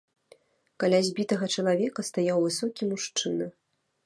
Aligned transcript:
Каля 0.83 1.01
збітага 1.09 1.49
чалавека 1.57 2.07
стаяў 2.09 2.43
высокі 2.47 2.81
мужчына. 2.97 3.45